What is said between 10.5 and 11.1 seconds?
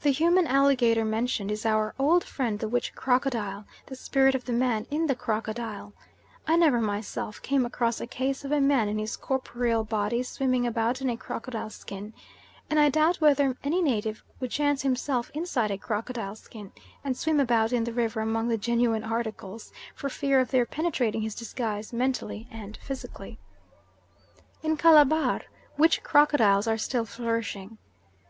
about in